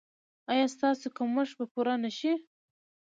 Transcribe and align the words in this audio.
ایا 0.51 0.65
ستاسو 0.75 1.07
کمښت 1.17 1.53
به 1.57 1.65
پوره 1.71 1.95
نه 2.03 2.11
شي؟ 2.17 2.31